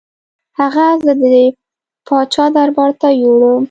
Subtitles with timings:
[0.59, 1.23] هغه زه د
[2.07, 3.59] پاچا دربار ته یووړم.